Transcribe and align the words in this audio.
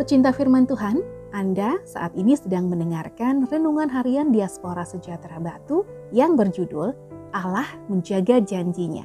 Pecinta 0.00 0.32
firman 0.32 0.64
Tuhan, 0.64 0.96
Anda 1.28 1.76
saat 1.84 2.16
ini 2.16 2.32
sedang 2.32 2.72
mendengarkan 2.72 3.44
renungan 3.44 3.92
harian 3.92 4.32
Diaspora 4.32 4.80
Sejahtera 4.80 5.36
Batu 5.36 5.84
yang 6.08 6.40
berjudul 6.40 6.96
Allah 7.36 7.68
Menjaga 7.92 8.40
Janjinya. 8.40 9.04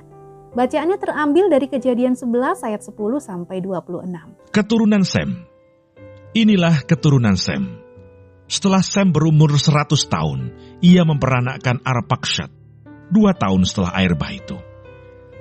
Bacaannya 0.56 0.96
terambil 0.96 1.52
dari 1.52 1.68
kejadian 1.68 2.16
11 2.16 2.64
ayat 2.64 2.80
10 2.80 2.96
sampai 3.20 3.60
26. 3.60 4.56
Keturunan 4.56 5.04
Sem. 5.04 5.36
Inilah 6.32 6.88
keturunan 6.88 7.36
Sem. 7.36 7.76
Setelah 8.48 8.80
Sem 8.80 9.12
berumur 9.12 9.52
100 9.52 10.00
tahun, 10.08 10.56
ia 10.80 11.04
memperanakkan 11.04 11.84
Arpakshat. 11.84 12.48
Dua 13.12 13.36
tahun 13.36 13.68
setelah 13.68 14.00
air 14.00 14.16
bah 14.16 14.32
itu. 14.32 14.56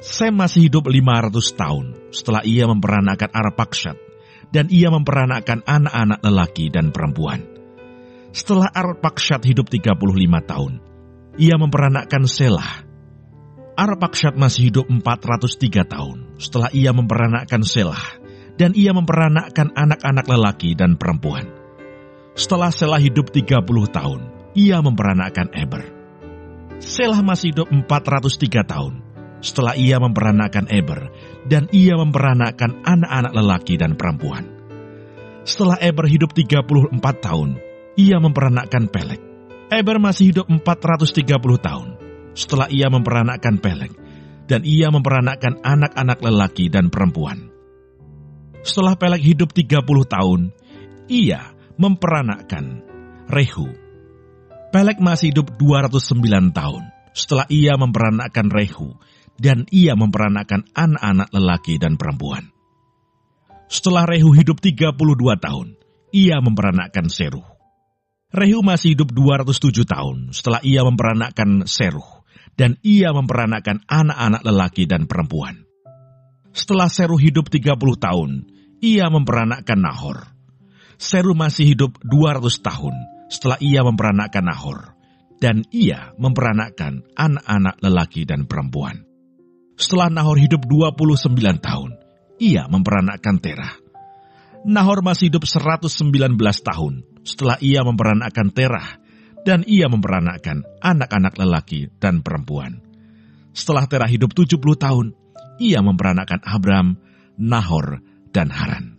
Sem 0.02 0.34
masih 0.34 0.66
hidup 0.66 0.90
500 0.90 1.30
tahun 1.54 1.86
setelah 2.10 2.42
ia 2.42 2.66
memperanakkan 2.66 3.30
Arpakshat 3.30 4.13
dan 4.54 4.70
ia 4.70 4.86
memperanakkan 4.86 5.66
anak-anak 5.66 6.22
lelaki 6.22 6.70
dan 6.70 6.94
perempuan. 6.94 7.42
Setelah 8.30 8.70
Arpakshat 8.70 9.42
hidup 9.42 9.66
35 9.66 9.98
tahun, 10.46 10.78
ia 11.34 11.58
memperanakkan 11.58 12.30
Selah. 12.30 12.86
Arpakshat 13.74 14.38
masih 14.38 14.70
hidup 14.70 14.86
403 14.86 15.82
tahun 15.82 16.38
setelah 16.38 16.70
ia 16.70 16.94
memperanakkan 16.94 17.66
Selah, 17.66 18.22
dan 18.54 18.70
ia 18.78 18.94
memperanakkan 18.94 19.74
anak-anak 19.74 20.26
lelaki 20.30 20.78
dan 20.78 20.94
perempuan. 20.94 21.50
Setelah 22.38 22.70
Selah 22.70 23.02
hidup 23.02 23.34
30 23.34 23.66
tahun, 23.90 24.20
ia 24.54 24.78
memperanakkan 24.78 25.50
Eber. 25.50 25.82
Selah 26.78 27.22
masih 27.22 27.50
hidup 27.54 27.70
403 27.70 28.66
tahun 28.66 29.03
setelah 29.44 29.76
ia 29.76 30.00
memperanakkan 30.00 30.72
Eber, 30.72 31.12
dan 31.44 31.68
ia 31.68 32.00
memperanakkan 32.00 32.80
anak-anak 32.80 33.32
lelaki 33.36 33.76
dan 33.76 33.92
perempuan. 33.92 34.48
Setelah 35.44 35.76
Eber 35.84 36.08
hidup 36.08 36.32
34 36.32 36.96
tahun, 37.20 37.60
ia 38.00 38.16
memperanakkan 38.16 38.88
Pelek. 38.88 39.20
Eber 39.68 40.00
masih 40.00 40.32
hidup 40.32 40.48
430 40.48 41.28
tahun 41.60 41.88
setelah 42.32 42.72
ia 42.72 42.88
memperanakkan 42.88 43.60
Pelek, 43.60 43.92
dan 44.48 44.64
ia 44.64 44.88
memperanakkan 44.88 45.60
anak-anak 45.60 46.18
lelaki 46.24 46.72
dan 46.72 46.88
perempuan. 46.88 47.52
Setelah 48.64 48.96
Pelek 48.96 49.20
hidup 49.20 49.52
30 49.52 49.84
tahun, 50.08 50.40
ia 51.12 51.52
memperanakkan 51.76 52.80
Rehu. 53.28 53.68
Pelek 54.72 54.98
masih 55.04 55.36
hidup 55.36 55.52
209 55.60 56.56
tahun 56.56 56.82
setelah 57.14 57.46
ia 57.46 57.78
memperanakkan 57.78 58.50
Rehu, 58.50 58.98
dan 59.38 59.66
ia 59.74 59.98
memperanakkan 59.98 60.66
anak-anak 60.74 61.28
lelaki 61.34 61.78
dan 61.78 61.98
perempuan. 61.98 62.54
Setelah 63.66 64.06
Rehu 64.06 64.30
hidup 64.36 64.60
32 64.60 64.94
tahun, 65.40 65.68
ia 66.14 66.38
memperanakkan 66.38 67.10
Seruh. 67.10 67.42
Rehu 68.34 68.62
masih 68.66 68.98
hidup 68.98 69.14
207 69.14 69.86
tahun 69.86 70.34
setelah 70.34 70.60
ia 70.62 70.82
memperanakkan 70.86 71.66
Seruh, 71.66 72.26
dan 72.54 72.78
ia 72.86 73.10
memperanakkan 73.10 73.82
anak-anak 73.86 74.42
lelaki 74.46 74.84
dan 74.86 75.10
perempuan. 75.10 75.66
Setelah 76.54 76.86
Seruh 76.86 77.18
hidup 77.18 77.50
30 77.50 77.74
tahun, 77.98 78.30
ia 78.78 79.10
memperanakkan 79.10 79.78
Nahor. 79.80 80.18
Seruh 80.94 81.34
masih 81.34 81.74
hidup 81.74 81.98
200 82.06 82.62
tahun 82.62 82.94
setelah 83.26 83.58
ia 83.58 83.82
memperanakkan 83.82 84.44
Nahor, 84.46 84.94
dan 85.42 85.66
ia 85.74 86.14
memperanakkan 86.14 87.02
anak-anak 87.18 87.82
lelaki 87.82 88.22
dan 88.22 88.46
perempuan. 88.46 89.13
Setelah 89.74 90.06
Nahor 90.10 90.38
hidup 90.38 90.66
29 90.70 91.34
tahun, 91.58 91.90
ia 92.38 92.70
memperanakkan 92.70 93.42
Terah. 93.42 93.74
Nahor 94.64 95.04
masih 95.04 95.28
hidup 95.28 95.44
119 95.44 95.90
tahun 96.38 96.94
setelah 97.26 97.58
ia 97.60 97.82
memperanakkan 97.82 98.54
Terah, 98.54 99.02
dan 99.44 99.60
ia 99.68 99.90
memperanakkan 99.90 100.64
anak-anak 100.80 101.36
lelaki 101.36 101.92
dan 102.00 102.24
perempuan. 102.24 102.80
Setelah 103.52 103.84
Terah 103.90 104.08
hidup 104.08 104.32
70 104.32 104.56
tahun, 104.78 105.06
ia 105.60 105.84
memperanakkan 105.84 106.42
Abram, 106.42 106.96
Nahor, 107.36 108.00
dan 108.32 108.50
Haran. 108.50 108.93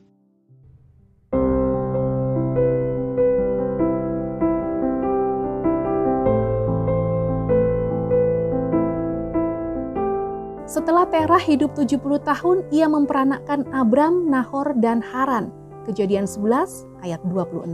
Setelah 10.85 11.09
Terah 11.09 11.41
hidup 11.41 11.73
70 11.73 11.97
tahun, 12.22 12.62
ia 12.69 12.85
memperanakkan 12.85 13.66
Abram, 13.73 14.29
Nahor, 14.29 14.78
dan 14.78 15.01
Haran. 15.01 15.50
Kejadian 15.81 16.29
11 16.29 16.85
ayat 17.01 17.25
26. 17.25 17.73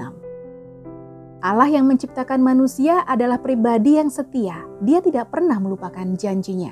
Allah 1.43 1.67
yang 1.67 1.91
menciptakan 1.91 2.39
manusia 2.39 3.03
adalah 3.03 3.43
pribadi 3.43 3.99
yang 3.99 4.07
setia. 4.07 4.63
Dia 4.79 5.03
tidak 5.03 5.27
pernah 5.27 5.59
melupakan 5.59 6.07
janjinya. 6.15 6.71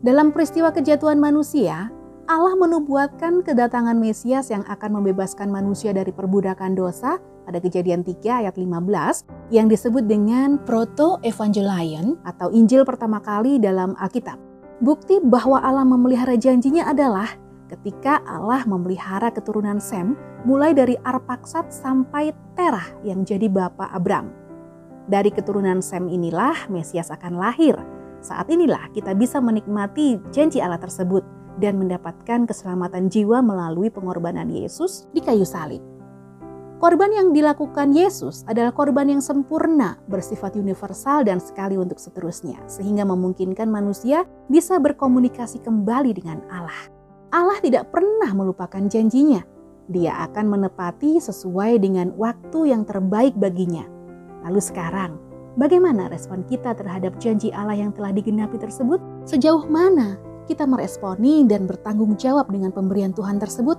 Dalam 0.00 0.32
peristiwa 0.32 0.72
kejatuhan 0.72 1.20
manusia, 1.20 1.92
Allah 2.24 2.56
menubuatkan 2.56 3.44
kedatangan 3.44 4.00
Mesias 4.00 4.48
yang 4.48 4.64
akan 4.64 5.04
membebaskan 5.04 5.52
manusia 5.52 5.92
dari 5.92 6.16
perbudakan 6.16 6.72
dosa 6.72 7.20
pada 7.44 7.60
kejadian 7.60 8.00
3 8.00 8.48
ayat 8.48 8.56
15 8.56 9.52
yang 9.52 9.68
disebut 9.68 10.08
dengan 10.08 10.56
Proto-Evangelion 10.64 12.24
atau 12.24 12.48
Injil 12.56 12.88
pertama 12.88 13.20
kali 13.20 13.60
dalam 13.60 13.92
Alkitab. 14.00 14.51
Bukti 14.82 15.22
bahwa 15.22 15.62
Allah 15.62 15.86
memelihara 15.86 16.34
janjinya 16.34 16.90
adalah 16.90 17.30
ketika 17.70 18.18
Allah 18.26 18.66
memelihara 18.66 19.30
keturunan 19.30 19.78
Sem 19.78 20.18
mulai 20.42 20.74
dari 20.74 20.98
Arpaksat 21.06 21.70
sampai 21.70 22.34
Terah 22.58 22.90
yang 23.06 23.22
jadi 23.22 23.46
bapak 23.46 23.94
Abram. 23.94 24.34
Dari 25.06 25.30
keturunan 25.30 25.78
Sem 25.78 26.10
inilah 26.10 26.66
Mesias 26.66 27.14
akan 27.14 27.38
lahir. 27.38 27.78
Saat 28.26 28.50
inilah 28.50 28.90
kita 28.90 29.14
bisa 29.14 29.38
menikmati 29.38 30.18
janji 30.34 30.58
Allah 30.58 30.82
tersebut 30.82 31.22
dan 31.62 31.78
mendapatkan 31.78 32.50
keselamatan 32.50 33.06
jiwa 33.06 33.38
melalui 33.38 33.86
pengorbanan 33.86 34.50
Yesus 34.50 35.06
di 35.14 35.22
kayu 35.22 35.46
salib. 35.46 35.91
Korban 36.82 37.14
yang 37.14 37.30
dilakukan 37.30 37.94
Yesus 37.94 38.42
adalah 38.50 38.74
korban 38.74 39.06
yang 39.06 39.22
sempurna, 39.22 40.02
bersifat 40.10 40.58
universal 40.58 41.22
dan 41.22 41.38
sekali 41.38 41.78
untuk 41.78 42.02
seterusnya, 42.02 42.58
sehingga 42.66 43.06
memungkinkan 43.06 43.70
manusia 43.70 44.26
bisa 44.50 44.82
berkomunikasi 44.82 45.62
kembali 45.62 46.10
dengan 46.10 46.42
Allah. 46.50 46.90
Allah 47.30 47.62
tidak 47.62 47.94
pernah 47.94 48.34
melupakan 48.34 48.82
janjinya. 48.82 49.46
Dia 49.94 50.26
akan 50.26 50.58
menepati 50.58 51.22
sesuai 51.22 51.78
dengan 51.78 52.18
waktu 52.18 52.74
yang 52.74 52.82
terbaik 52.82 53.38
baginya. 53.38 53.86
Lalu 54.42 54.58
sekarang, 54.58 55.22
bagaimana 55.54 56.10
respon 56.10 56.42
kita 56.50 56.74
terhadap 56.74 57.14
janji 57.22 57.54
Allah 57.54 57.78
yang 57.78 57.94
telah 57.94 58.10
digenapi 58.10 58.58
tersebut? 58.58 58.98
Sejauh 59.22 59.70
mana 59.70 60.18
kita 60.50 60.66
meresponi 60.66 61.46
dan 61.46 61.70
bertanggung 61.70 62.18
jawab 62.18 62.50
dengan 62.50 62.74
pemberian 62.74 63.14
Tuhan 63.14 63.38
tersebut? 63.38 63.78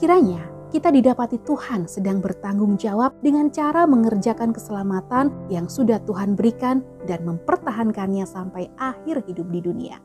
Kiranya 0.00 0.57
kita 0.68 0.92
didapati 0.92 1.40
Tuhan 1.48 1.88
sedang 1.88 2.20
bertanggung 2.20 2.76
jawab 2.76 3.16
dengan 3.24 3.48
cara 3.48 3.88
mengerjakan 3.88 4.52
keselamatan 4.52 5.32
yang 5.48 5.64
sudah 5.64 5.96
Tuhan 6.04 6.36
berikan 6.36 6.84
dan 7.08 7.24
mempertahankannya 7.24 8.28
sampai 8.28 8.68
akhir 8.76 9.24
hidup 9.24 9.48
di 9.48 9.64
dunia. 9.64 9.96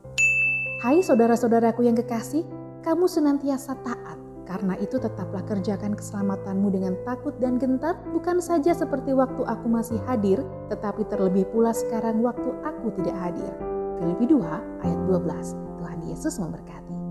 Hai 0.80 1.04
saudara-saudaraku 1.04 1.84
yang 1.84 1.96
kekasih, 1.96 2.44
kamu 2.80 3.08
senantiasa 3.08 3.76
taat. 3.84 4.18
Karena 4.44 4.76
itu 4.76 5.00
tetaplah 5.00 5.40
kerjakan 5.48 5.96
keselamatanmu 5.96 6.68
dengan 6.68 7.00
takut 7.08 7.32
dan 7.40 7.56
gentar, 7.56 7.96
bukan 8.12 8.44
saja 8.44 8.76
seperti 8.76 9.16
waktu 9.16 9.40
aku 9.40 9.72
masih 9.72 9.96
hadir, 10.04 10.44
tetapi 10.68 11.08
terlebih 11.08 11.48
pula 11.48 11.72
sekarang 11.72 12.20
waktu 12.20 12.52
aku 12.60 12.92
tidak 13.00 13.16
hadir. 13.16 13.52
Filipi 13.96 14.28
2 14.28 14.84
ayat 14.84 15.00
12. 15.08 15.56
Tuhan 15.80 15.98
Yesus 16.04 16.36
memberkati. 16.36 17.03